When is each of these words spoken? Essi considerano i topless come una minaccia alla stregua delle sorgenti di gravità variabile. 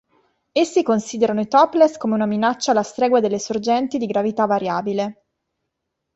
Essi 0.51 0.81
considerano 0.81 1.41
i 1.41 1.47
topless 1.47 1.97
come 1.97 2.15
una 2.15 2.25
minaccia 2.25 2.71
alla 2.71 2.81
stregua 2.81 3.19
delle 3.19 3.37
sorgenti 3.37 3.99
di 3.99 4.07
gravità 4.07 4.47
variabile. 4.47 5.25